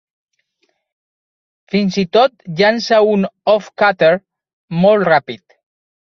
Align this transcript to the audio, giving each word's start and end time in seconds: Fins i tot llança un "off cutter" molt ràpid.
Fins 1.73 1.97
i 2.03 2.05
tot 2.19 2.33
llança 2.63 2.99
un 3.11 3.29
"off 3.55 3.69
cutter" 3.83 4.11
molt 4.87 5.09
ràpid. 5.13 5.47